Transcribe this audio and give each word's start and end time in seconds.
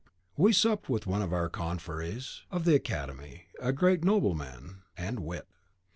(We 0.35 0.51
supped 0.51 0.89
with 0.89 1.05
one 1.05 1.21
of 1.21 1.31
our 1.31 1.47
confreres 1.47 2.41
of 2.49 2.65
the 2.65 2.73
Academy, 2.73 3.45
a 3.59 3.71
great 3.71 4.03
nobleman 4.03 4.81
and 4.97 5.19
wit.) 5.19 5.47